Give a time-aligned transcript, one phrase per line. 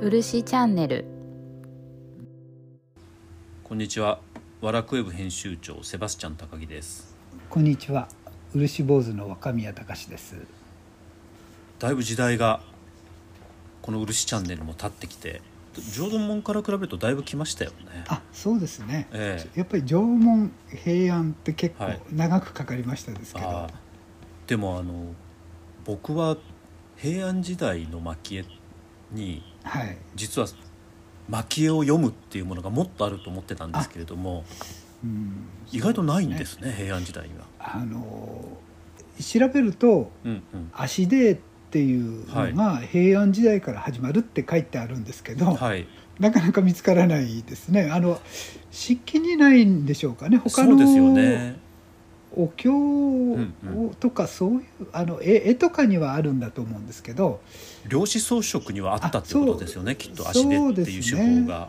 [0.00, 1.04] 漆チャンネル。
[3.64, 4.20] こんにちは。
[4.60, 7.16] ワラクウェブ編集長セバスチャン高木です。
[7.50, 8.08] こんにちは。
[8.54, 10.36] 漆坊主の若宮隆です。
[11.80, 12.60] だいぶ時代が
[13.82, 15.42] この漆チャンネルも経ってきて、
[15.92, 18.04] 浄土門から比べるとだいぶ来ましたよね。
[18.06, 19.58] あそうですね、ええ。
[19.58, 22.00] やっぱり縄文平安って結構はい。
[22.12, 23.72] 長くかかりましたですけど、あー
[24.48, 25.12] でもあの
[25.84, 26.36] 僕は
[26.96, 28.44] 平安時代の蒔絵
[29.10, 30.48] にはい実は
[31.28, 34.44] 蒔絵を読むっていうものがもっとあると思ってたんですけれども、
[35.04, 37.44] うん意外とないんですね平安時代には。
[37.60, 38.48] あの
[39.20, 40.70] 調べるとうんうん。
[40.74, 41.38] 「足で」っ
[41.70, 45.86] ていうのが平安時代から始まるって書いてあるんですけど、はい。
[46.18, 48.20] なかなか見つからないですねあの
[48.72, 51.56] 漆器にないんでしょうかね他そうですよのね。
[52.36, 57.40] お経んうとかそういうあの絵絵とかにはあるんだと思うんですけど。
[57.88, 61.68] 量子装飾にはあったってことですよねきっと足でっていう手法が。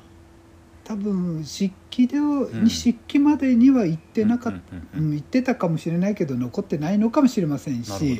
[0.83, 5.11] 多分漆器で、ん漆器までには行ってなかっうんうんた、うんうん。
[5.11, 8.19] うん行ってたかもしれないけど残ってないのかもしれませんし。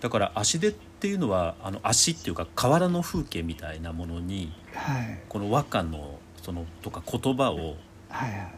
[0.00, 5.20] だから足でっていうのはあの足っていうか河原の風景みたいなものにはい。
[5.28, 7.76] この和歌のそのとか言葉を
[8.08, 8.57] はいはい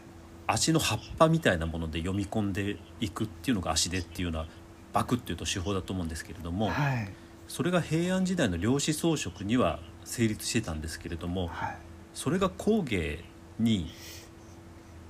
[0.51, 4.47] 足の葉っぱみたいなもので読み込んでいくっていうのが足でっていうのは
[4.93, 7.09] バクっていうと手法だと思うんですけれども、はい。
[7.47, 11.77] それが平安時代の量子装飾には成立してたんですけれどもはい。
[12.13, 13.23] それが工芸
[13.59, 13.91] に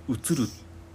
[0.10, 0.48] 移る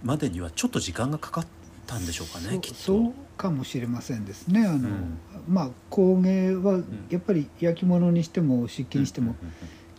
[0.03, 1.47] までにはちょっと時間がかかっ
[1.85, 2.75] たんでしょうかねきっと。
[2.75, 4.65] そうかもしれませんですね。
[4.65, 5.19] あの、ん。
[5.47, 9.35] まあ工芸はやっぱり焼き物にしても漆器にしても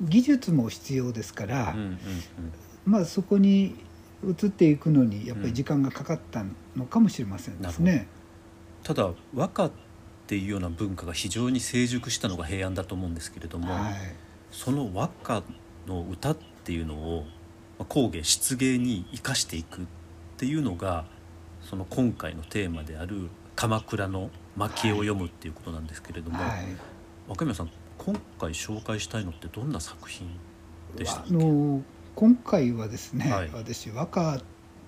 [0.01, 1.99] 技術も必要ですから、うんうんうんうん。
[2.87, 3.75] まあそこに
[4.25, 6.45] 移っていくのにやっぱり時間がかかった
[6.77, 8.09] のかもしれませんですね。
[8.83, 9.71] ただ和歌っ
[10.27, 13.93] ていうような文化が非常に成熟したのが平安だと思うんですけれども、はい。
[14.51, 15.43] その和歌
[15.87, 17.25] の歌っていうのを
[17.79, 19.85] まあ工芸漆芸に生かしていくっ
[20.37, 21.07] ていうのが
[21.63, 26.67] その今回のテーマである鎌倉の蒔絵を読むっていうことなんですけれども、はい。
[27.29, 30.29] 若宮さん今回紹介したいのってどんな作品
[30.97, 31.83] でしたっあけの
[32.19, 33.51] 今回はですね、はい。
[33.53, 34.41] 私和歌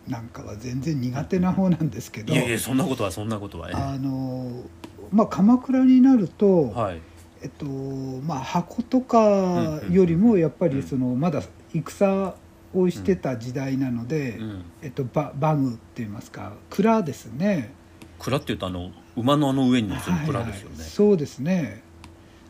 [0.09, 3.77] なんかは全然苦手な方なんですけど、いやいやそんなことはそんなことは、ええ。
[3.77, 4.65] あの
[5.13, 7.01] まあ鎌倉になると、はい。
[7.41, 11.41] えっとまあ箱とかよりもやっぱりそのまだ
[11.73, 12.35] 戦
[12.75, 17.73] をしてた時代なので、うん、えっとババグって言いますか蔵ですね。
[18.19, 21.85] 蔵っていうとあの馬のあの上に乗せる蔵ですよね、はいはいそうですね。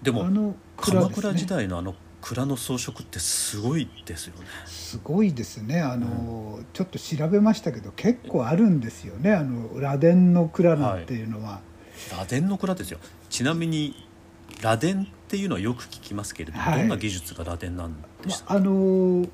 [0.00, 4.46] でもあの鎌倉時代のあの蔵の装飾ってすごいですよね。
[4.66, 5.80] すごいですね。
[5.80, 9.32] あの、ちょっと調べましたけど結構あるんですよね。
[9.32, 11.60] あの螺鈿の蔵なんていうのは、
[12.16, 12.98] 螺鈿の蔵ですよ。
[13.28, 14.06] ちなみに
[14.62, 16.80] 螺鈿っていうのはよく聞きますけれども、はい。
[16.80, 19.26] どんな技術が螺鈿なんでましたあ、あの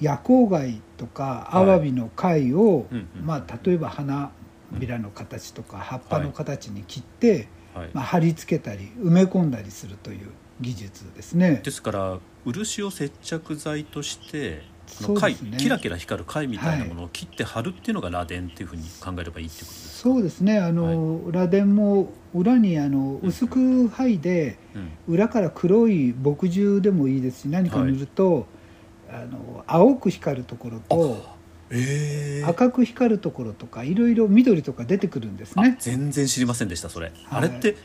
[0.00, 1.68] 夜光貝とかアはい。
[1.68, 3.26] ワビの貝を、うんうん。
[3.26, 4.32] まあ、例えば花
[4.72, 7.90] びらの形とか葉っぱの形に切って、はい。
[7.92, 10.30] まあ、貼り付けたり埋め込んだりするという
[10.60, 11.60] 技術ですね。
[11.64, 14.62] ですから漆を接着剤として
[15.18, 15.58] 貝、ね。
[15.58, 20.08] キラキラ光る貝みたいなものを切って貼るっていうのが螺鈿っていうふうに考えればいいってことですか？
[20.08, 20.58] そうですね。
[20.58, 23.58] あの、螺鈿も裏にあの薄く
[23.88, 25.14] 剥いで、うん。
[25.14, 28.46] 裏から黒い墨汁でもいいですし何か塗ると、
[29.10, 31.22] あの青く光るところと
[31.70, 32.44] ええ。
[32.46, 35.76] 赤く光るところとかいろいろ緑とか出てくるんですあね。
[35.78, 37.76] 全然知りませんでしたそれ、あれって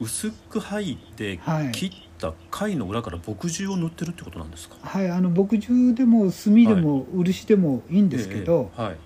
[0.00, 1.72] 薄く剥いてはい。
[1.72, 8.96] 切った貝の裏から墨汁を塗ってるってことなんですか、はい、あの墨汁でも墨でも漆でもいいんですけど、ええはい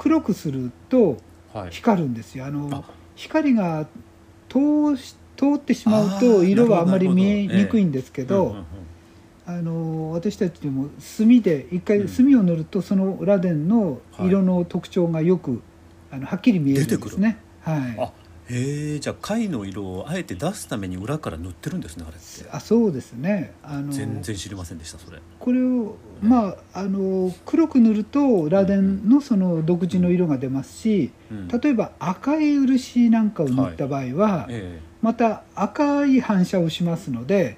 [0.00, 1.18] 黒くすると
[1.68, 2.46] 光るんですよ。
[2.46, 2.82] あのあ
[3.16, 3.86] 光が
[4.48, 8.56] 通し通ってしまうと色はあまり見えにくいんですけど、
[9.44, 15.60] あの私たちでも墨で一回墨を塗るとその螺鈿の色の特徴がよく、
[16.10, 17.38] あのはっきり見えるんですね。
[17.60, 18.12] はいあ
[18.50, 22.50] へえじゃあ貝の色をあえて出すために裏から塗ってるんですねあれって。
[22.50, 23.54] あそうですね。
[23.62, 25.18] あの全然知りませんでしたそれ。
[25.38, 31.48] これをまああの黒く塗ると螺鈿のその独自の色が出ますしうん。
[31.48, 37.56] 例えば赤い漆なんかを塗った場合は、えまた赤い反射をしますので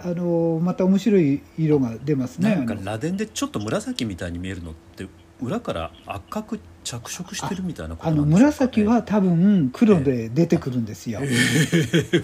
[0.00, 2.52] あのまた面白い色が出ますね。
[2.52, 5.06] えなんか螺鈿でちょっと紫みたいに見えるのって
[5.40, 11.20] 裏から赤く着色してるみたいなことあの紫は多分黒で出てくるんですよ。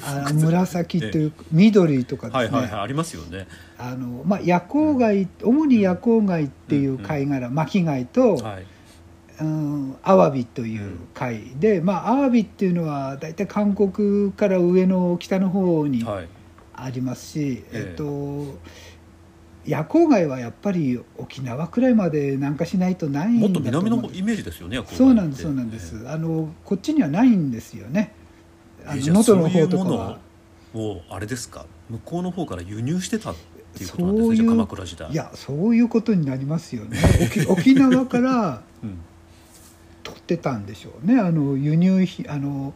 [0.07, 3.49] あの紫という緑とかですね、はいはいはいありますよね。
[3.79, 8.67] あのまあ、夜光貝、主に夜光貝っていう貝殻、巻き貝と、はい。
[9.41, 16.29] うん、アワビという貝で、まあ、アワビっていうのは大体韓国から上の北の方にはい。
[16.83, 17.93] ありますし、えええ。
[17.93, 18.59] っと、
[19.67, 28.15] 夜光貝はやっぱり沖縄くらいまで南下しないとないんだもっと南のイメージですよねそうなんですそうなんです、えあのこっちにはないんですよね。
[28.87, 30.19] 能登のそういうも方とかは。
[30.75, 31.67] のをあれですか？
[31.91, 33.35] 向こうの方から輸入してたっ
[33.77, 35.11] ていうことなんですね鎌倉時代。
[35.11, 36.99] いやそういうことになりますよね。
[37.23, 38.99] 沖沖縄からうん。
[40.03, 41.21] 取ってたんでしょうね。
[41.21, 42.73] あの輸入費あの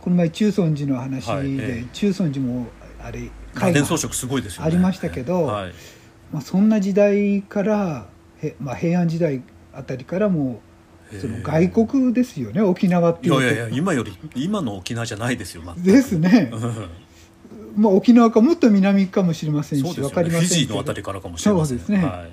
[0.00, 1.86] この前中尊寺の話で、はいええ。
[1.92, 2.66] 中尊寺も
[3.02, 4.66] あれ螺鈿装が飾すごいですよね。
[4.66, 5.72] ありましたけどはい
[6.32, 8.06] まあ、そんな時代から、
[8.42, 9.42] へまあ、平安時代
[9.72, 10.60] あたりからも
[11.12, 13.40] うその外国ですよね沖縄っていうと。
[13.40, 15.82] いやいやいや今より今の沖縄じゃないですよ、全く。
[15.82, 16.50] ですね。
[16.52, 20.54] う、んまあ、沖縄かもっと南かもしれませんし分かりませんけど。
[20.54, 21.78] ジーのあたりからかもしれません。
[21.78, 22.04] そうですね。
[22.04, 22.26] は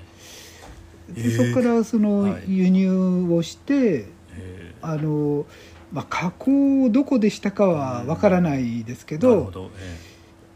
[1.10, 1.14] い。
[1.14, 2.42] でそこからそのはい。
[2.48, 5.46] 輸入をして、えあの
[5.92, 9.98] まあ、加工をどこでしたかは分からないですけーなるど、ほど、え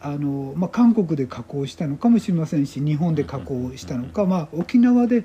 [0.02, 5.24] あのまあ、韓国で加工したのかもしれませんし日本で加工したのか、まあ、沖縄で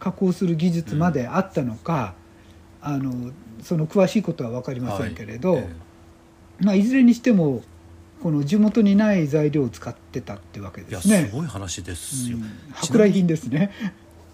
[0.00, 2.14] 加工する技術まであったのか、
[2.82, 3.32] あの
[3.62, 5.68] その詳しいことは分かりーませんけれど、はいえ
[6.64, 7.62] まあ、いずれにしても
[8.22, 11.36] この地元にない材料を使ってたってわけですねす。
[11.36, 12.44] ごい話ですよ、うん
[12.74, 13.70] 舶来品ですね。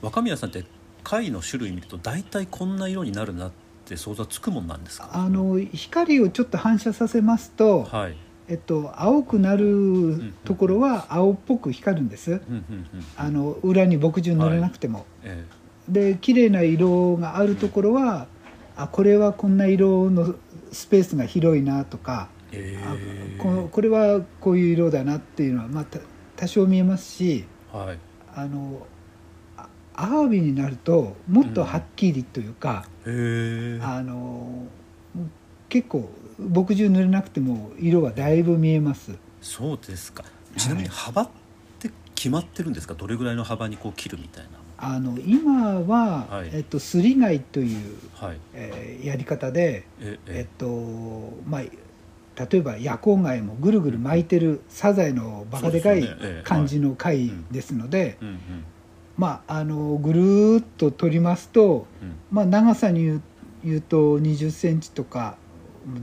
[0.00, 0.64] 若宮さんって
[1.04, 3.52] 貝の種類見ると大体こんな色になるなっ
[3.84, 8.16] て想像つくもんなんですかあの光をちょっと反射させますと、はい
[8.48, 12.32] えっと、青くなるところは青っぽく光るんです。
[12.32, 12.52] うんうんう
[12.96, 13.04] ん。
[13.16, 15.06] あの裏に墨汁塗らなくても。
[15.22, 15.44] え
[15.88, 18.26] で綺麗な色があるところは、
[18.76, 20.34] あこれはこんな色の
[20.70, 25.98] スペースが広いなとか、えーここれはこういう色だなっていうのは、まあ、た
[26.36, 27.98] 多少見えますしはい。
[28.34, 28.86] あの
[29.56, 33.80] あアワビになるともっとはっきりというか、へえ。
[33.82, 34.66] あの
[35.68, 36.08] 結構
[36.48, 39.12] 墨汁塗れなくても色はだいぶ見えます。
[39.40, 40.24] そうですか。
[40.56, 41.28] ちなみに幅っ
[41.78, 42.94] て決まってるんですか？
[42.94, 44.44] どれぐらいの幅にこう切るみたい
[44.84, 46.50] あの今は、はい。
[46.52, 48.38] えっと、すり貝という、なはい。
[48.52, 56.08] えーやり方で、えええっとまあ、例えば夜光貝もぐるぐる巻いてるサザエのバカでかい
[56.42, 58.18] 感じの貝ですので、
[59.16, 62.16] まあ、あのぐるーっと取りますと、うん。
[62.32, 63.20] まあ、長さに
[63.64, 65.36] 言うと2 0センチとか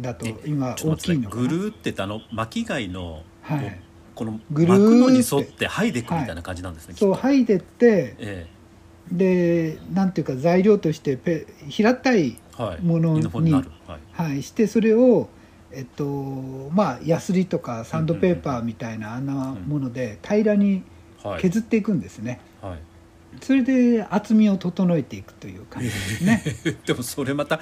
[0.02, 1.30] だとえ今大きいの。
[1.30, 3.82] ぐるーってたあの巻き貝のはい、
[4.16, 7.06] この巻くのに沿って剥いでいくみたいな感じなんですね、きっと。
[7.06, 8.48] そう剥いでってえ
[9.12, 12.38] でなんていうか材料としてペ平たい、
[12.84, 13.64] ものにはい。
[14.14, 15.30] はい、してそれを
[15.72, 19.34] えっとまあヤスリとかサンドペーパーみたいなあんな
[19.66, 20.84] もので平らに
[21.24, 21.42] はい。
[21.42, 22.80] 削っていくんですね、はい
[23.42, 26.44] それで厚みを整えていくという感じですね。
[26.86, 27.60] でもそれまた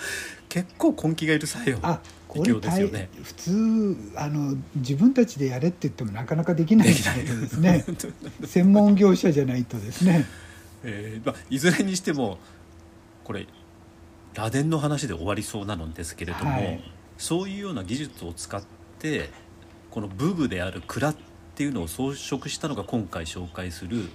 [0.50, 3.10] 結構根気がいる作業あこ勢れですよね。
[3.24, 7.86] 普通あの自分たちでやれって言ってもなかなかできないですね。
[8.46, 10.26] 専門業者じゃないとですね。
[10.84, 12.38] えーまあ、いずれにしても
[13.24, 13.48] これ
[14.36, 16.94] 螺鈿の話で終わりそうなのですけれども、はい。
[17.18, 18.64] そういうような技術を使っ
[19.00, 19.30] て
[19.90, 21.16] この武具である蔵っ
[21.56, 24.10] ていうのを装飾したのが今回紹介する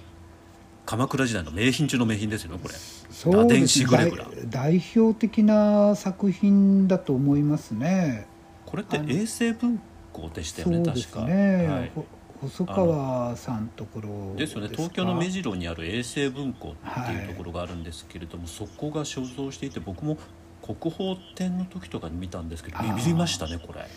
[0.85, 2.73] 鎌倉時代の名品中の名品ですよねこれ。
[3.09, 3.53] そうです。
[3.53, 8.27] 螺鈿しぐれぐら代代表的な作品だと思いますね。
[8.65, 9.79] これって衛星文
[10.11, 11.25] 庫でしたよね確か。
[11.25, 11.91] ね、はい。
[11.93, 12.05] ほ
[12.41, 14.67] 細川さんところですよね。
[14.67, 20.17] か東京の目白にある衛星文庫っていうところがあるんですけれども、そこが所蔵していて僕も
[20.61, 23.87] 国宝展の時とかに見たんですけどビビりましたねこれ。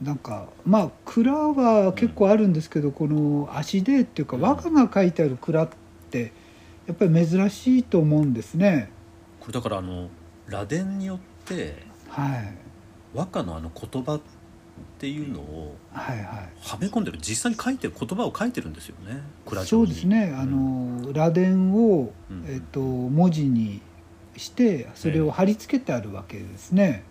[0.00, 4.42] なんかまあ蔵は結構あるんですけど、この足でっていうかうん。
[4.42, 5.76] 和歌が書いてある蔵って
[6.86, 8.90] やっぱり珍しいと思うんですね。
[9.40, 10.08] これだからあの
[10.46, 12.54] 螺鈿によってはい。
[13.14, 14.20] 和歌のあの言葉っ
[14.98, 16.26] ていうのをはいはい。
[16.60, 19.22] はめ込んでる実際に書いてる言葉を書いてるんですよね。
[19.64, 20.34] そうですね。
[20.36, 22.44] あの螺鈿を、うん。
[22.48, 23.80] えっと、文字に
[24.36, 27.02] してそれを貼り付けてあるわけですね、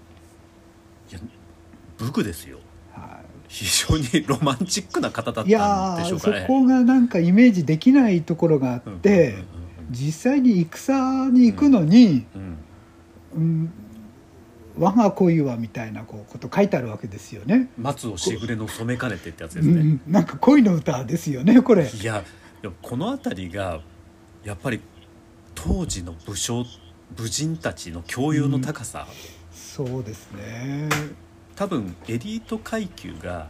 [1.11, 1.19] いや
[1.97, 2.57] 武具ですよ。
[2.57, 2.63] は
[3.47, 6.45] 非常にロマンチックな方だったんでしょうかね。
[6.47, 9.37] こがなんかイメージできないところがあうんって、
[9.89, 12.57] 実際に戦に行くのに、うんうん
[13.35, 13.73] うん
[14.79, 17.69] 我が恋はみたいなこうこと書いてあるわけですよね。
[17.79, 19.81] 松尾しぐれの染めかねてってやつでうすね。
[19.81, 21.89] ん、なんか恋の歌ですよねこれ。
[21.89, 22.23] いや
[22.83, 23.81] この辺りが
[24.43, 24.79] やっぱり
[25.55, 26.63] 当時の武将
[27.15, 29.07] 武人たちの教養の高さ、
[29.51, 30.89] そうですね。
[31.57, 33.49] 多分エリート階級が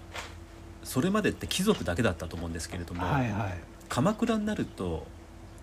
[0.84, 3.60] それまでって貴族だけだったと思うんですけれども、はいはい。
[3.90, 5.06] 鎌倉になると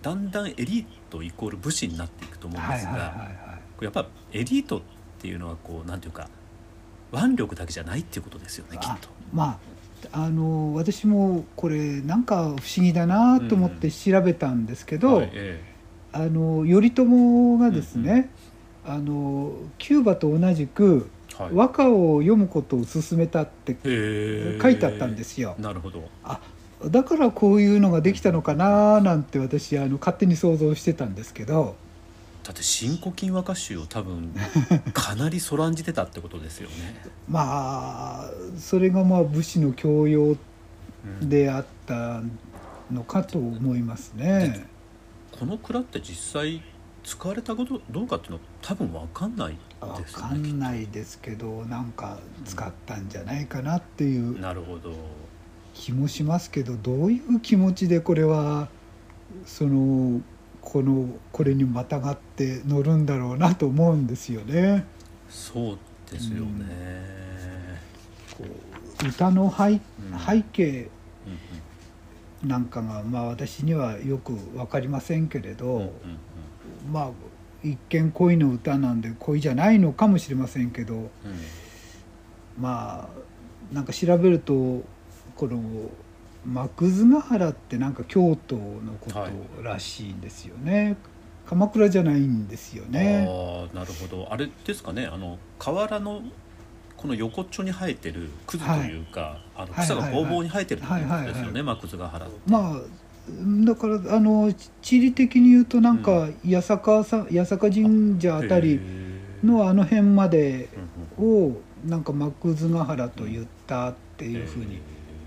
[0.01, 4.81] だんだんエリートイコール武士になっていくと思うんですが、はいはいはいやっぱエリートっ
[5.19, 6.29] ていうのはこうなんていうか
[7.11, 9.09] 腕力だけじゃないっていうことですよねきっあと。
[9.33, 9.59] ま
[10.13, 15.75] ああの私もこれなんか不思議だなと思って調べたんですけど、はいえ
[16.13, 18.29] あの頼朝がですね、
[18.85, 21.09] あのキューバと同じく
[21.53, 23.75] 和歌を読むことを勧めたって
[24.61, 25.55] 書いてあったんですよ。
[25.59, 26.03] なるほど。
[26.23, 26.39] あ
[26.85, 31.75] だからこういうのができたのかななんて私あの勝手に想像してたんですけど。
[32.43, 34.31] だって新古今和歌集を多分
[34.93, 36.95] かなりそらんじてたってことですよね、
[37.27, 40.35] まあそれがまあ武士の教養
[41.21, 42.21] うんであった
[42.91, 44.67] のかと思いますね。
[45.31, 46.61] この蔵って実際
[47.05, 54.93] 使われたことどうかっていうのは多分わかんないわですよかんねないですけどなんか使ったんじゃないかなっていうなるほど。
[55.75, 58.69] 気もしますけどどういう気持ちでこれは
[59.45, 60.21] その
[60.61, 64.85] このこれにまたがって乗るんだろうなと思うんですよね。
[65.29, 65.77] そう
[66.09, 67.81] ですよね、
[68.37, 68.43] こ
[69.03, 69.79] う歌の背うん。
[70.19, 70.89] 背景
[72.41, 75.89] うんなんかがまあ私にはよく分かりませんけれど、うんうんうん
[76.91, 77.11] まあ
[77.63, 81.09] 一見恋の歌なんで恋じゃないのかもしれませんけどうん。
[82.59, 84.83] まあなんか調べると
[85.35, 85.61] この
[86.45, 90.95] 幕津ヶ原ってなんか京都のことらしいんですよね、
[91.47, 93.27] 鎌倉じゃないんですよね。
[93.27, 94.27] ああなるほど。
[94.31, 95.07] あれですかね。
[95.07, 96.21] あの河原の
[96.95, 102.81] この横っちょに生えてるクズというか、あの草がぼうぼうに生えてるところですよね、はいはいはい幕津ヶ原まあ
[103.65, 108.79] だからあの地理的に言うとなんか八坂さ八坂神社あたり
[109.43, 110.69] のあの辺まで
[111.19, 111.53] を
[111.85, 114.79] なんか幕津ヶ原と言ったっていうふうに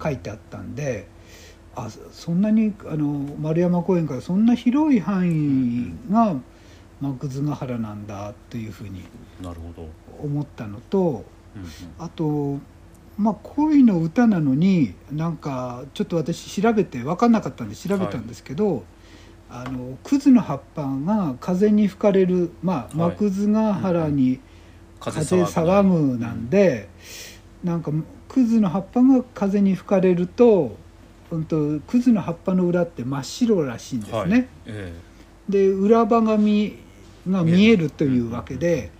[0.02, 1.08] 書いてあったんで
[1.74, 3.06] あそそんなにあの
[3.40, 6.36] 丸山公園からそんな広い範囲が
[7.00, 9.02] 幕津ヶ原なんだというふうに
[10.22, 11.24] 思ったのと
[11.98, 12.58] あと
[13.18, 18.84] まあ恋の歌なのになんかちょっと私調べて分かんなかったんで調べたんですけど、
[19.50, 23.10] あの葛の葉っぱが風に吹かれる、まあ、はい。
[23.10, 24.40] 幕津ヶ原に
[25.00, 26.88] 風騒ぐなんで、
[27.64, 27.90] なんか
[28.28, 30.76] 葛の葉っぱが風に吹かれると
[31.30, 34.16] 本当葛の葉っぱの裏って真っ白らしいんですね。
[34.16, 34.48] はい。
[34.66, 34.92] え
[35.48, 36.76] で裏場が見
[37.28, 38.90] が見えるというわけで、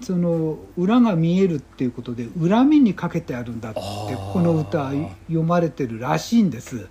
[0.00, 4.90] その裏が見えるっていうことで恨みにかけてあるんだってこの歌
[5.28, 6.86] 読まれてるらしいんです。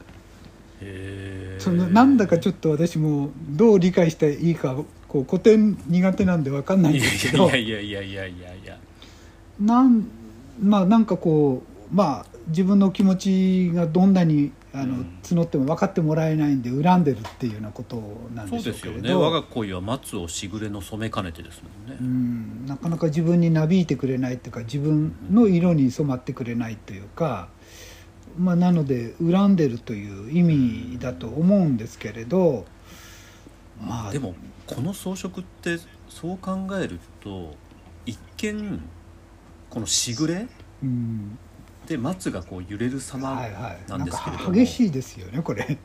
[1.59, 4.75] そのなんだかちょっと私もどう理解していいか
[5.07, 7.47] こう古典苦手なんで分かんないんですけど。
[7.47, 8.77] いやいやいやいやいやいや。
[9.59, 10.05] なん
[10.61, 15.19] まあなんかこうまあ自分の気持ちがどんなにあの、うん。
[15.23, 18.01] 募っても分かってもらえないんで恨んでるっていうようなこと
[18.33, 27.47] なんそうでしょですよねうけれど我が恋は松をしぐれの染めかねてですもんね、うん、なかなか自分になびいてくれないっていうか自分の色に染まってくれないというか、
[28.37, 32.65] まあ、なので恨んでるという意味だと思うんですけれど
[33.81, 34.35] まあでも
[34.67, 35.77] この装飾って
[36.09, 37.53] そう考えると
[38.05, 38.81] 一見
[39.69, 40.47] このしぐれ
[40.83, 41.37] うん
[41.85, 43.89] で松がこう揺れる様、はいはい。
[43.89, 44.51] ななんですけれども。
[44.51, 45.77] 激しいですよねこれ、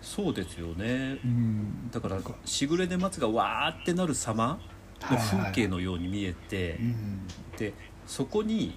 [0.00, 1.18] そうですよね。
[1.24, 4.58] うん、だからしぐれで松がわーってなる様。
[5.02, 7.26] の風景のように見えて、うん。
[7.58, 7.74] で
[8.06, 8.76] そこに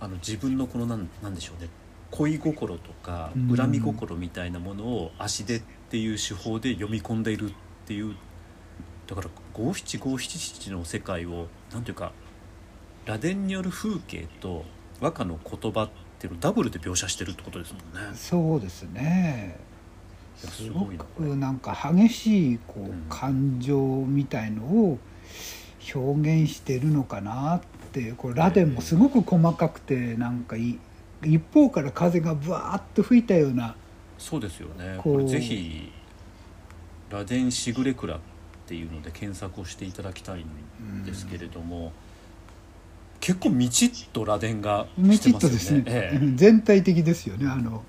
[0.00, 1.68] あの自分のこのなんなんでしょうね。
[2.10, 3.56] 恋心とかうん。
[3.56, 7.52] 恨み心みたいなものを足でっていう手法で読み込んでいるっ
[7.86, 8.14] ていう。
[9.06, 12.12] だから五七五七七の世界をなんていうか
[13.06, 14.64] 螺鈿による風景と
[15.00, 15.88] 和歌の言葉
[16.26, 18.14] っていうのをダブルで描写してるってことですもんね。
[18.14, 19.58] そうですね。
[20.36, 24.98] すごくなんか激しいこう感情みたいのを
[25.94, 27.60] 表現してるのかなっ
[27.92, 30.78] てこれ螺鈿もすごく細かくてなんかい
[31.24, 33.76] 一方から風がブワーッと吹いたような
[34.18, 34.98] そうですよね。
[34.98, 35.90] これぜひ
[37.10, 38.18] 「螺鈿しぐれ蔵」っ
[38.66, 41.92] ていうので検索をしていただきたいんですけれども、
[43.26, 45.82] 結構みちっと螺鈿がみしてまちっとですね。
[45.86, 46.16] ええ。
[46.16, 47.48] うん全体的ですよね。
[47.48, 47.82] あの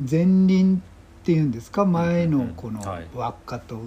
[0.00, 1.84] 前輪っていうんですか？
[1.84, 3.06] 前のこのはい。
[3.14, 3.80] 輪っかと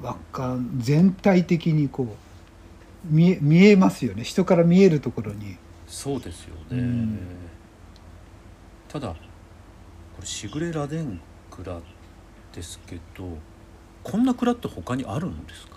[0.00, 4.24] 輪っか全体的にこう見え見えますよね。
[4.24, 5.58] 人から見えるところに。
[5.86, 7.18] そうですよね、うん。
[8.88, 9.16] ただこ
[10.22, 11.80] れしぐれ螺鈿蔵
[12.54, 13.28] ですけど
[14.02, 15.76] こんな蔵って他にあるんですか？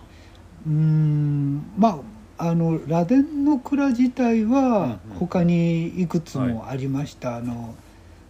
[0.65, 1.69] うーん。
[1.77, 1.99] まあ
[2.37, 7.75] あの螺鈿の蔵自体は他にいくつもありました、あの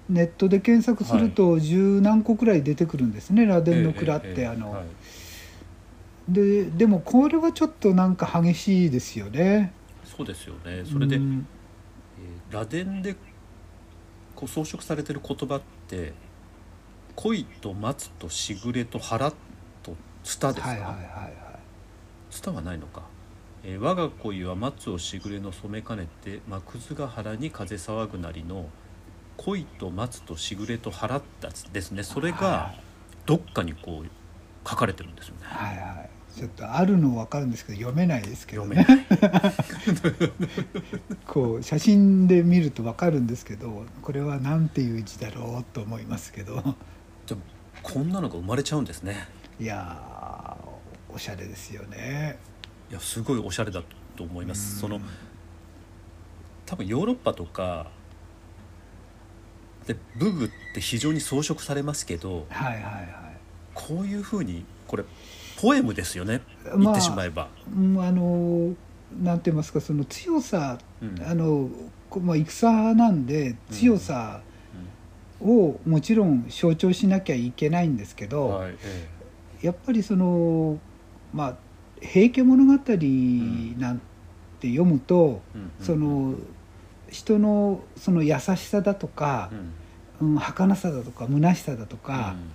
[0.10, 3.46] ネットで検索すると十何個くらい出てくるんですね。
[3.46, 4.86] 螺鈿の蔵って、ええええあの、はい。
[6.30, 9.74] ででもこれはちょっとなんか激しいですよね。
[10.04, 10.84] そうですよね。
[10.86, 11.46] それで、うん。
[12.52, 13.16] えー螺鈿で
[14.36, 16.14] こう装飾されてる言葉って
[17.16, 19.36] 恋と松としぐれと腹と
[20.24, 21.34] ツタですか、はいはいはいはい。
[22.30, 23.02] ツタはないのか、
[23.64, 28.68] えー我が恋は松をしぐれの染めかねてまくずが原に風騒ぐなりの
[29.38, 32.76] 恋と松としぐれと腹ったですねそれはが
[33.26, 35.42] どっかにこう書かれてるんですよね。
[35.44, 38.86] はいはいちょっとあるの分かるんですけど読めないですけどね
[41.26, 46.62] こう写真で見ると分かるんですけどこれは何ていう字だろうと思いますけど
[47.26, 47.42] でも
[47.82, 49.16] こんなのが生まれちゃうんですね。
[49.60, 52.38] いやーおしゃれですよね。
[52.89, 53.82] いやすごいおしゃれだ
[54.15, 54.75] と思います。
[54.75, 54.82] うん。
[54.82, 55.01] その
[56.65, 57.88] 多分ヨーロッパとか
[59.86, 63.08] で武具って非常に装飾されますけどはいはいはい。
[63.74, 65.03] こういうふうにこれ
[65.62, 66.41] ポエムですよね。
[66.65, 67.50] まあ言ってしまえば。
[67.75, 68.75] うんあの
[69.22, 71.22] なんて言いますかその強さうん。
[71.24, 71.70] あの、
[72.10, 74.41] こまあ、戦なんで強さ
[75.41, 79.08] をもちろん象徴しなきゃいけないんですけど、はいえ。
[79.62, 80.77] やっぱりその
[81.34, 81.56] まあ
[82.01, 84.01] 「平家物語」なん
[84.60, 85.42] て読むと、
[85.82, 86.36] その
[87.10, 89.50] 人のその優しさだとか
[90.22, 90.34] う、ん。
[90.34, 92.50] うん、儚さだとか虚しさだとか、うん。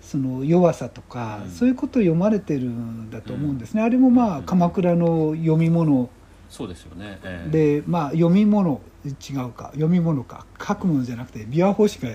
[0.00, 1.50] その弱さとか、うん。
[1.50, 3.82] そういうことを読まれてるんだと思うんですね。
[3.82, 4.44] あれもまあうん。
[4.44, 6.08] 鎌倉の読み物。
[6.48, 7.18] そうですよね。
[7.22, 7.50] ええ。
[7.50, 9.70] でまあ読み物違うか。
[9.72, 10.46] 読み物か。
[10.60, 12.06] 書くものじゃなくて琵琶法しか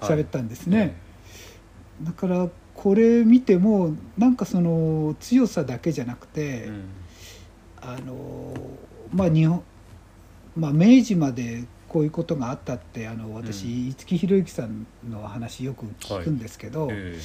[0.00, 0.96] 喋ったんですね、
[2.02, 2.48] だから
[2.80, 6.84] これ見てもなんかその強さだけじゃなくえて、えうん
[7.82, 8.54] あの
[9.12, 9.62] まあ日本
[10.56, 13.88] まあ明治までこういうことがあったってあの私、うん。
[13.88, 17.18] 五木ひろゆきさんの話よく聞くんですけど、え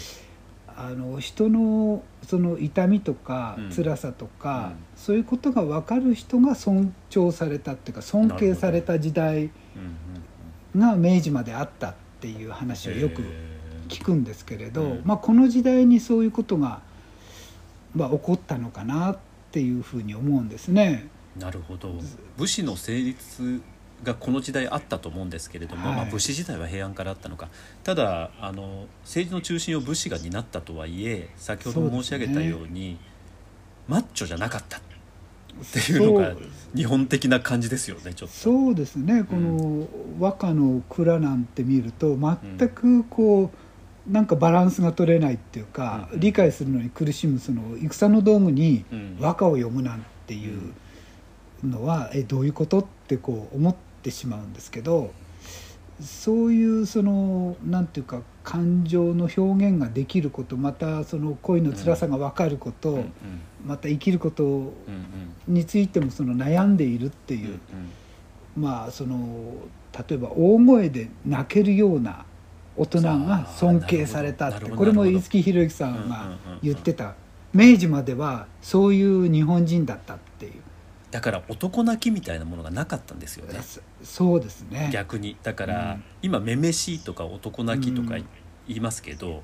[0.68, 3.72] あの人のその痛みとかうん。
[3.72, 4.76] 辛さとか、うん。
[4.98, 9.52] そういうことが分かる人が尊重されたっていうか尊敬された時代
[10.76, 13.55] が明治まであったっていう話をよくえ
[14.00, 15.02] 聞くんですけれど、うん。
[15.06, 16.82] まあ、この時代にそういうことが、
[17.96, 19.18] まあ、起こったのかなっ
[19.52, 21.10] ていうふうに思うんですね。
[21.38, 21.94] えなるほど。
[22.38, 23.62] 武士の成立
[24.04, 25.98] がこの時代あったと思うんですけれども、はい。
[25.98, 27.50] まあ、武士時代は平安からあったのか。
[27.84, 32.98] ただあの政治の中心を武士が担ったとはいえ先ほど申し上げたように
[33.88, 34.82] マッチョじゃなかったっ
[35.72, 36.36] ていうのが
[36.76, 38.36] 日本的な感じですよねちょっと。
[38.36, 39.24] そうですね。
[39.24, 39.88] この
[40.20, 43.65] 和歌の蔵なんて見ると全くこう
[44.08, 46.20] なんかバランスが取れないっていうか、うん。
[46.20, 49.18] 理解するのに苦しむその戦の道具にうん。
[49.20, 50.74] 和歌を読むなんていう
[51.64, 55.12] のは、えどういうことってこう思ってしまうんですけど
[56.02, 63.12] そういうそのなんていうか感情の表現ができることまたその恋の辛さが分かること、うんうん。
[63.66, 64.72] また生きることうん
[65.48, 65.54] うん。
[65.54, 67.60] についてもその悩んでいるっていう。
[68.58, 68.62] うん。
[68.62, 69.54] まあその
[70.10, 72.26] 例えば大声で泣けるような
[72.78, 77.16] 大人が尊敬されたってこれも五木ひろゆきさうんが言ってた。
[77.54, 80.54] 明治まではそういう日本人だったっていう。
[81.12, 83.60] だから男泣きみたいなものがなかったんですよね。
[83.62, 84.90] そそうですね。
[84.92, 85.38] 逆に。
[85.42, 86.04] だから、うん。
[86.22, 88.26] 今「めめしい」とか「男泣き」とかうん。
[88.68, 89.44] 言いますけど、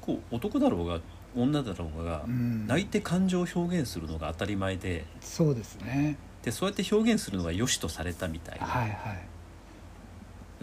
[0.00, 1.00] こう男だろうが
[1.36, 2.66] 女だろうが、うん。
[2.66, 5.04] 泣いて感情を表現するのが当たり前で。
[5.20, 6.16] そうですね。
[6.42, 9.28] でそうやって表現するのが良しとされたみたいな、はいはい、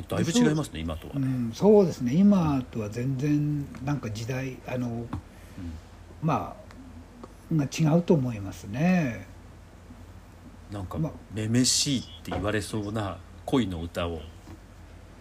[0.07, 1.21] だいぶ違いますね今とはね。
[1.21, 2.13] うん、そうですね。
[2.13, 5.05] 今とは全然なんか時代あの
[6.21, 6.55] ま
[7.51, 9.27] あが違うと思いますね。
[10.71, 14.21] なんかまあ「めめしい」って言われそうな恋の歌を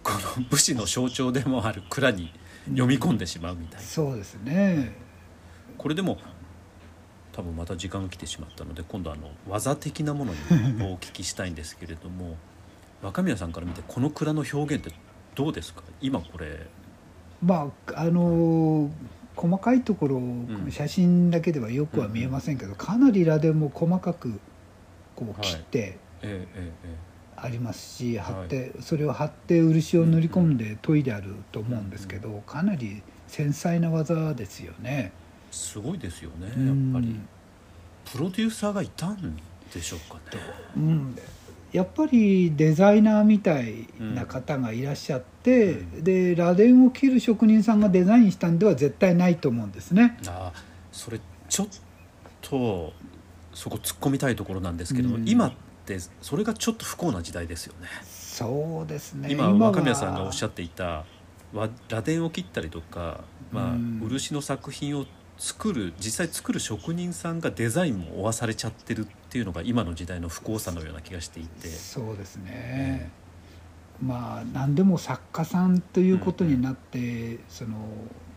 [0.03, 2.31] この武士の象徴でもある蔵に
[2.69, 3.87] 読み込んでしまうみたいな。
[3.87, 4.93] そうですね。
[5.77, 6.17] これでも
[7.31, 10.39] 多分また時間が来てしまったので今度あの技的なものに
[10.83, 12.35] お聞きしたいんですけれども
[13.01, 14.95] 若宮さんから見てこの蔵の表現って
[15.35, 15.83] どうですか？
[16.01, 16.67] 今これ。
[17.43, 18.89] まああの
[19.35, 20.67] 細かいところ、ん。
[20.71, 24.39] 写真だけではよくは見えませんけど、かなり螺鈿も細かく
[25.15, 25.97] こう切って
[27.35, 28.33] ありますし、はい。
[28.33, 35.11] 貼ってそれを貼って漆を塗り込んで研いであると思うんですけど、かなり繊細な技ですよね。
[35.51, 37.19] すごいですよねやっうんぱり。
[38.11, 39.37] プロデューサーがいたん
[39.73, 40.21] でしょうかね
[40.77, 41.15] うん、
[41.77, 46.03] やっぱりデザイナーみたいな方がいらっしゃって、うん。
[46.03, 50.17] で螺鈿を切る職人さんがデザインしたんでは絶対ないと思うんですね。
[50.25, 50.59] あー
[50.91, 51.67] それちょっ
[52.41, 52.93] と
[53.53, 55.29] そこ突っ込みたいところなんですけども、うん。
[55.29, 55.53] 今っ
[55.85, 57.87] てそれがちょっと不幸な時代ですよね。
[58.03, 59.29] そうですね。
[59.31, 61.05] 今は若宮さんがおっしゃっていた
[61.53, 63.99] わ螺鈿を切ったりとか、まあうん。
[64.01, 65.05] 漆の作品を
[65.37, 71.67] 作る実際作る職人さんがデザインも負わされちゃってるっていうのが今の時代の不幸さのような気がしていて。
[71.67, 73.11] そうですね、
[74.01, 77.77] まあ何でも作家さんということになって、その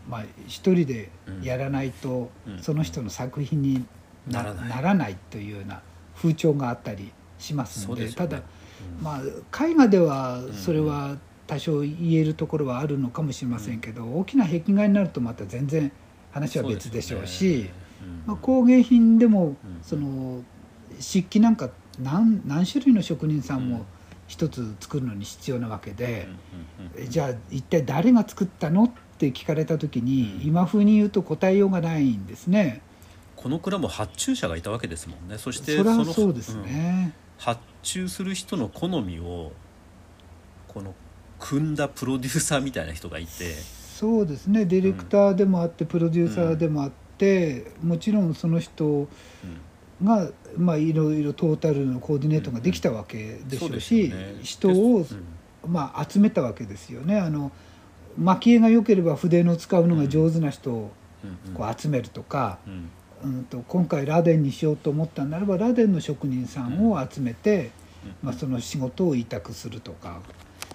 [0.07, 1.09] まあ一人で
[1.41, 2.59] やらないと、うん。
[2.61, 3.85] その人の作品に
[4.27, 5.81] なならならないというような
[6.15, 8.05] 風潮があったりしますので。
[8.05, 8.11] ね。
[8.11, 9.03] ただうん。
[9.03, 9.21] ま
[9.55, 10.53] あ絵画ではん。
[10.53, 15.91] それは多少言えるところはあるのかもしれませんけど、大きな壁画になるとまた全然
[16.31, 17.69] 話は別でしょうし。
[18.25, 19.55] まあ、工芸品でも、うん。
[19.81, 20.43] その
[20.99, 23.69] 漆器なんか何何種類の職人さんうん。
[23.69, 23.85] も
[24.27, 26.29] 一つ作るのに必要なわけで
[27.09, 30.47] じゃあ一体誰が作ったのって聞かれた時に、うん。
[30.47, 32.81] 今風に言うと答えようがないんですね。
[33.35, 35.37] この蔵も発注者がいたわけですもんね。
[35.37, 36.63] そしてそのそうですうん。
[36.63, 37.13] ね。
[37.37, 39.51] 発注する人の好みを
[40.67, 40.93] この
[41.39, 43.55] 組んだプロデューサーみたいな人がいて
[44.01, 44.65] そうですね。
[44.65, 49.07] ディレクターでもあってプロデューサーでもあって、もちろんその人
[50.03, 54.39] が、まあ、いろいろトータルのコーディネートができたわけでしょうし、そうね。
[54.41, 55.09] 人をで
[55.67, 57.19] まあ、集めたわけですよね。
[57.19, 57.51] あの
[58.17, 60.91] 蒔絵が良ければ筆の使うのが上手な人を
[61.53, 62.89] こう集めるとか、うん。
[63.23, 67.69] うん、と今回螺鈿にしようと思ったんならば螺鈿の職人さんを集めて、
[68.23, 68.29] うん。
[68.29, 70.21] まあ、その仕事を委託するとか。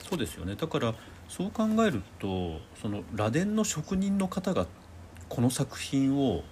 [0.08, 0.54] そうですよね。
[0.54, 0.94] だから
[1.28, 4.66] そう考えるとその螺鈿の職人の方が
[5.28, 6.44] この作品を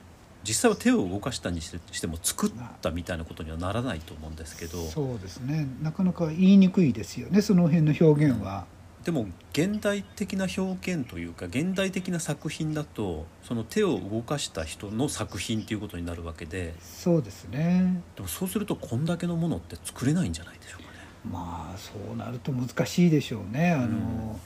[0.46, 2.50] 実際は手を動かしたにしても作っ
[2.82, 5.66] たみたいなことにはならないと思うんですけどそうですね。
[5.82, 7.40] なかなか言いにくいですよね。
[7.40, 8.66] その辺の表現は。
[9.04, 16.74] でも現代的な表現というか現代的な作品だとその手を動かした人の作品っていうことになるわけで。
[16.80, 18.02] そうですね。
[18.16, 20.94] でもそうするとこんだけのものって作れないんじゃないでしょうかね。
[21.30, 23.72] まあそうなると難しいでしょうね。
[23.72, 24.38] あの、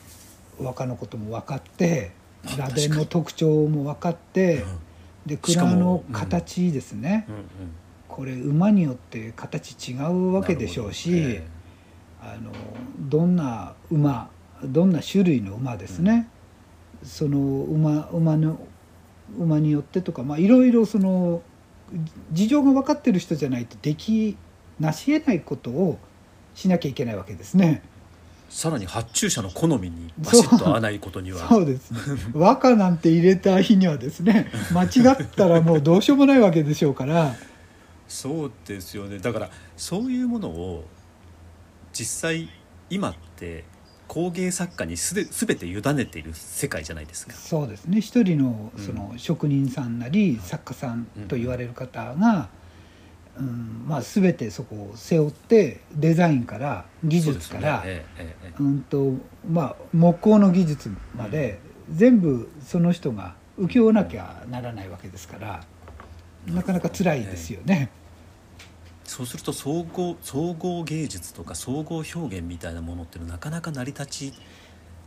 [0.61, 2.13] 和歌のことも分かって
[2.47, 4.65] あ螺鈿の特徴も分かって
[5.27, 7.43] で蔵の形ですね、うんうん。
[8.09, 11.41] これ馬によって形違うわけでしょうし、
[12.21, 12.51] あの
[12.99, 14.31] どんな馬
[14.65, 16.29] どんな種類の馬ですね、
[17.03, 18.59] その馬馬の
[19.39, 21.43] 馬によってとかまあいろいろその
[22.33, 24.37] 事情が分かってる人じゃないとでき
[24.81, 25.99] なし得ないことを
[26.55, 27.83] しなきゃいけないわけですね。
[28.49, 31.49] さらに発注者の好みにバシッと合わないことには。
[31.49, 31.99] そうですね。
[32.33, 37.35] 和歌なんて入れた日にはですね 間違ったらもうどうしようもないわけでしょうから。
[38.09, 39.19] そうですよね。
[39.19, 40.85] だからそういうものを
[41.93, 42.49] 実際
[42.89, 43.65] 今って
[44.07, 47.35] 工芸作家にすで全て委ねている世界じゃないですか。
[47.35, 48.01] そうですね。
[48.01, 48.85] 一人のうん。
[48.85, 52.47] その職人さんなり作家さんと言われる方が、うん
[53.43, 59.13] まあ、全てそこを背負ってデザインから技術から、ええええうんと
[59.49, 61.59] まあ、木工の技術まで
[61.91, 65.65] 全部その人が請け負わなきゃならないわけですから
[66.47, 67.91] なかなか辛いですよね。
[69.05, 74.33] そうすると総合総合芸術とか総合表現みたいなものっていうのはなかなか成り立ち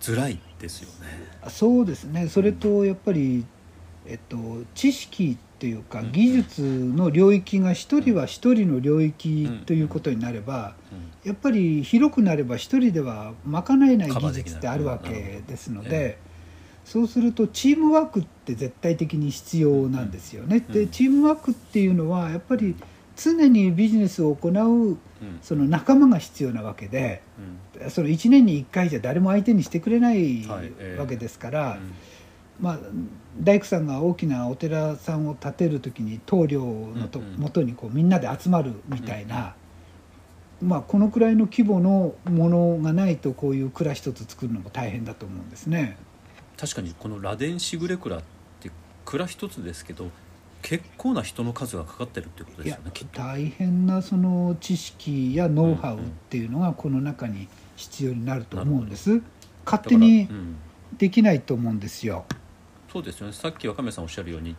[0.02, 1.28] づらいですよね。
[1.50, 3.46] そうですねそれとやっぱり、
[4.08, 4.38] えっと、
[4.74, 6.12] 知識っていうかうん。
[6.12, 11.30] 技術の領域が一人は一人の領域ということになればうん。
[11.30, 16.18] やっぱり広くなれば一人では賄えない技術ってあるわけですのえで
[16.84, 20.66] そうするとチームワークって絶対的に必要なんですよね。
[20.68, 20.74] うん。
[20.74, 22.76] でチームワークっていうのはやっぱり
[23.16, 24.98] 常にビジネスを行ううん。
[25.44, 27.22] その仲間が必要なわけで
[27.78, 27.92] うん。
[27.92, 30.48] その1年に1回じゃ誰も相手にしてくれない
[30.98, 31.74] わけですから。
[31.74, 31.94] うん。
[32.60, 32.80] まあ、
[33.40, 36.60] 大工さんが大きなお寺さんを建てる時に棟梁
[36.96, 39.56] のとうんうんもとにこうみんなで集まるみたいな、
[40.62, 45.98] まあ、このくらいの規模のものがないとこういう蔵一つ作るのも大変だと思うんですね。
[46.58, 48.22] 確かにこの螺鈿しぐれ蔵っ
[48.60, 48.70] て
[49.06, 50.10] 蔵一つですけど
[50.62, 52.92] 結構な人の数がかかってるってことですよね。
[53.14, 59.22] 大変なその知識やノウハウっていうのがこの中に必要になると思うんです。
[59.66, 60.56] 勝手にだからうん
[60.98, 62.26] できないと思うんですよ。
[62.92, 63.34] そうですよね。
[63.34, 64.56] さっき若宮さんおっしゃるように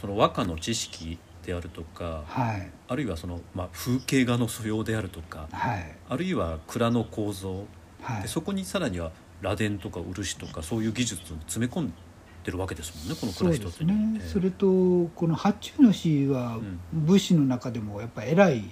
[0.00, 2.70] その和歌の知識であるとかはい。
[2.88, 5.96] あるいはその、まあ、風景画の素養であるとかはい。
[6.08, 7.64] あるいは蔵の構造。
[8.02, 8.22] はい。
[8.22, 11.92] でそこにさらには螺鈿とか漆とかそういう技術を詰め込ん
[12.44, 13.70] でるわけですもんねこの蔵一つに。
[13.70, 14.28] ですね、ええ。
[14.28, 14.66] それと
[15.14, 16.80] この発注の師はうん。
[16.92, 18.64] 武士の中でもやっぱ偉い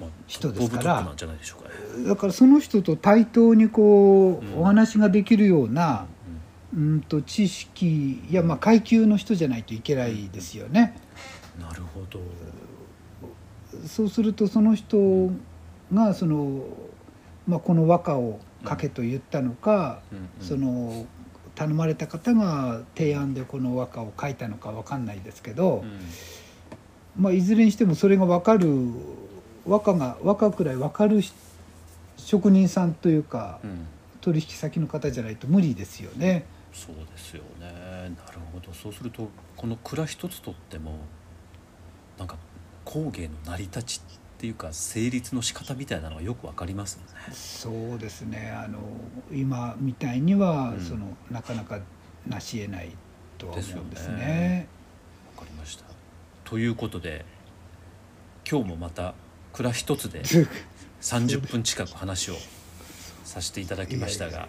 [0.00, 0.82] まあ人ですから。
[0.82, 1.68] トップトップなんじゃないでしょうか。
[1.98, 2.08] ね。
[2.08, 4.54] だからその人と対等にこうん。
[4.54, 6.06] うお話ができるような、
[6.74, 10.96] うんうん、と知識やまあ階級の人じゃないといけないですよね。
[11.60, 12.20] なるほど。
[13.86, 15.30] そうするとその人
[15.92, 16.62] がその、
[17.46, 21.06] まあ、この和歌を書けと言ったのか、うんうんその
[21.54, 28.68] 頼まれた方が提案でこの和歌を書いたのかわかんないですけど、うんまあ、いずれにしてもそれが分かる
[29.66, 31.32] 和歌が和歌くらい分かるし
[32.16, 33.86] 職人さんというかうん
[34.22, 36.46] 取引先の方じゃないと無理ですよね。
[36.72, 37.70] そうですよね。
[37.70, 38.72] なるほど。
[38.72, 40.98] そうするとこの蔵一つとっても
[42.18, 42.36] なんか
[42.84, 47.04] 工芸の成り立ちっていうか成立の仕方みたいなのがよくわかりますね。
[47.32, 48.50] そうですね。
[48.50, 48.78] あの
[49.30, 50.80] 今みたいには、うん。
[50.80, 51.78] そのなかなか
[52.26, 52.96] 成し得ない
[53.38, 54.16] とは思うんですね。
[54.16, 54.68] ね。
[55.36, 55.84] わかりました。
[56.44, 57.24] ということで
[58.50, 59.14] 今日もまた
[59.52, 60.22] 蔵一つで
[61.00, 62.34] 30分近く話を
[63.24, 64.48] させていただきましたが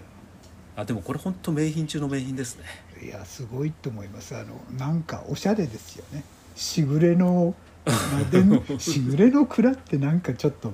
[0.76, 2.66] あでもこれ本当名品中の名品ですね。
[3.04, 4.36] いやすごいと思います。
[4.36, 6.24] あのなんかおしゃれですよね。
[6.56, 7.56] しぐれの
[8.80, 10.74] しぐれの蔵ってなんかちょっと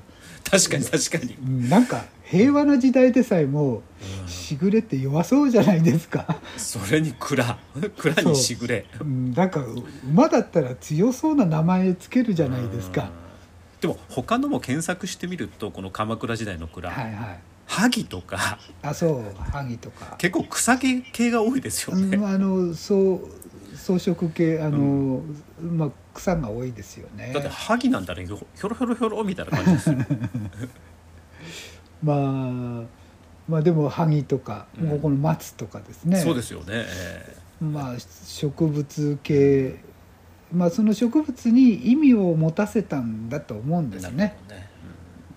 [0.49, 3.81] 確かに確かに、うんなんか平和な時代でさえも
[4.23, 7.57] うんしぐれって弱そうじゃないですか、それに蔵。
[7.97, 8.85] 蔵にしぐれ。
[9.01, 9.65] うん、なんか
[10.07, 13.03] 馬だったら強そうな名前つけるじゃないですか。
[13.03, 13.29] うん
[13.81, 18.57] でも他のも検索してみるとこの鎌倉時代の蔵、はいはい萩とか。
[18.81, 20.15] あそう萩とか。
[20.17, 23.29] 結構草毛系が多いですよね、うん、あのそう
[23.77, 25.21] 装飾系あの、
[25.61, 27.31] まあ草が多いですよね。
[27.31, 29.97] だって萩なんだらひょろひょろひょろみたいな感じですよ。
[32.03, 32.15] まあ
[33.47, 34.87] まあでも萩とか、うん。
[34.89, 36.17] もうこの松とかですね。
[36.17, 39.75] そうですよね、えまあ植物系。
[40.51, 44.35] まあその植物に意味を持たせたんだと思うんですね。
[44.49, 44.67] ね、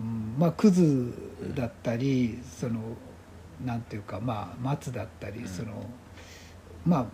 [0.00, 2.80] うん、まあクズだったり、その
[3.64, 5.48] なんていうかまあ松だったり、うん。
[5.48, 5.86] その
[6.84, 7.06] まあ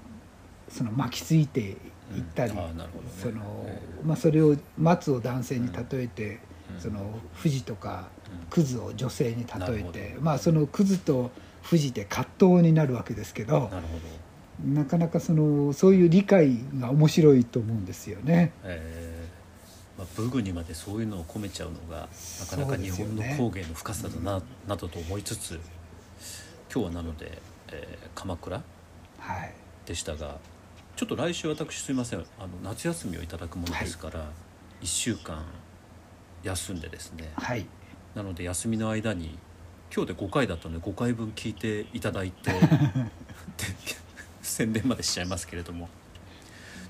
[0.69, 1.77] その巻きついていっ
[2.35, 2.53] たり、
[3.21, 6.41] そのえまあそれを松を男性に例えて、
[6.75, 6.81] うん。
[6.81, 8.47] その富士とかうん。
[8.51, 11.31] クズを女性に例えてまあそのクズと
[11.69, 13.71] 富士で葛藤になるわけですけど。
[14.64, 18.53] なかなかそのそういう理解が面白いと思うんですよね。
[18.64, 19.17] ええ
[19.99, 22.09] まあ、武具にまでそういうのを込めちゃうのが
[22.41, 25.61] なかなか日本の工芸の深さだな,、などと思いつつ
[26.73, 27.39] 今日はなので、
[27.73, 28.63] えー鎌倉
[29.19, 29.53] はい、
[29.87, 30.39] でしたが
[30.99, 32.25] ちょっと来週私すいません。
[32.41, 34.33] あの夏休みをいただくものですから、
[34.81, 35.45] 1週間
[36.43, 37.31] 休んでですね。
[37.37, 37.67] はい、
[38.17, 39.39] なので休みの間に
[39.95, 42.59] 今日で5回だったので5回分聞いていただいて で
[44.43, 45.89] 宣伝までしちゃいますけれども。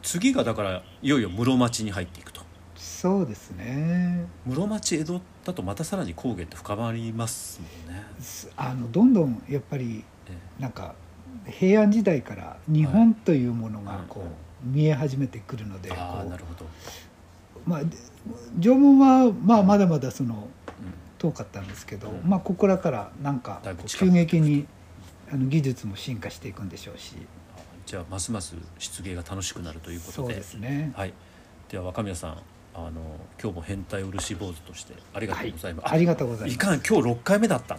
[0.02, 2.37] 次がだからいよいよ室町に入っていくと
[2.78, 4.26] そうですね。
[4.46, 8.02] 室町江戸だとまたさらに工芸って深まりますもんね。
[8.20, 10.94] すあのどんどんやっぱりえなんか
[11.46, 16.68] 平安時代から日本というものがこう見え始めてくるので、なるほど、う
[17.66, 17.96] まあで
[18.58, 20.44] 縄文はまあまだまだそのうん。
[21.18, 22.20] 遠かったんですけど、うん。
[22.24, 24.68] まあここらからなんか急激に
[25.32, 27.16] あの技術も進化していくんでしょうし、
[27.56, 30.92] あじゃあますます漆芸が楽しくなるということそうでですね。
[30.94, 31.12] はい、
[31.68, 32.38] では若宮さん
[32.86, 33.00] あの
[33.42, 36.54] 今日も変態漆坊主としてありがとうございます、ありがとうございます。
[36.54, 37.78] いかん今日6回目だった。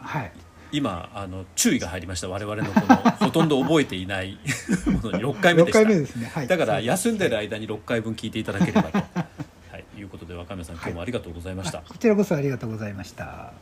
[0.00, 0.32] はい。
[0.72, 2.28] 今あの注意が入りました。
[2.28, 4.38] 我々のこの ほとんど覚えていない
[4.86, 5.24] ものに。
[5.24, 5.84] 6回目で6した。
[5.84, 6.30] 回目ですね。
[6.32, 6.46] はい。
[6.48, 9.04] だから休んでる間に6回分聞いていただければと、は
[9.78, 10.02] い、い。
[10.02, 13.52] うことで若宮さん今日もありがとうございました、こちらこそありがとうございました。